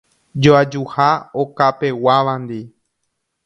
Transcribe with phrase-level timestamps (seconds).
[0.41, 1.09] Joajuha
[1.41, 2.59] okapeguávandi.